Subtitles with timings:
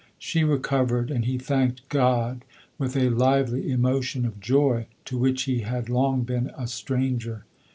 [0.17, 2.43] She recovered; and he thanked God,
[2.79, 7.45] with a lively emotion of joy, to whi< 'i he had long; been a stranger.